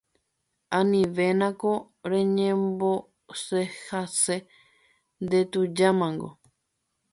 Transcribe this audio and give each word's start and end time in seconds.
anivéna 0.77 1.47
ko 1.61 1.71
reñembosehace 2.11 4.35
ndetujámango 5.25 6.29